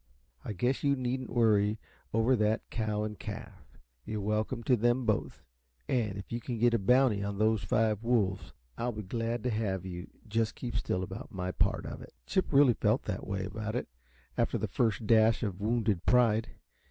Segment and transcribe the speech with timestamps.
[0.43, 1.77] I guess you needn't worry
[2.11, 5.43] over that cow and calf you're welcome to them both;
[5.87, 9.51] and if you can get a bounty on those five wolves, I'll be glad to
[9.51, 10.09] have you.
[10.27, 13.87] Just keep still about my part of it." Chip really felt that way about it,
[14.39, 16.49] after the first dash of wounded pride.